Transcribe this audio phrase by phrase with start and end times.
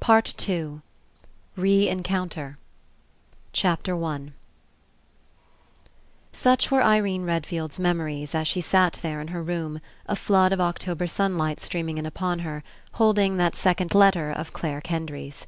[0.00, 0.82] PART TWO
[1.54, 2.58] RE EN CO UNTER
[3.86, 4.34] ONE
[6.34, 10.60] StJCH WERE Irene Redfield's memories as she sat there in her room, a flood of
[10.60, 12.64] October sun light streaming in upon her,
[12.94, 15.46] holding that sec ond letter of Clare Kendry's.